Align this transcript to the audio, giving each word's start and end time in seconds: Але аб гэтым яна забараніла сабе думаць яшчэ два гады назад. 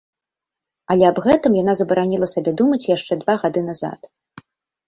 Але 0.95 1.03
аб 1.11 1.17
гэтым 1.25 1.59
яна 1.61 1.75
забараніла 1.81 2.31
сабе 2.33 2.51
думаць 2.63 2.89
яшчэ 2.95 3.13
два 3.25 3.35
гады 3.45 3.61
назад. 3.71 3.99